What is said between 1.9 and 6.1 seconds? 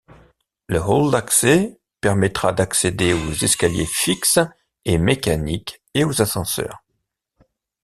permettra d'accéder aux escaliers fixes et mécaniques et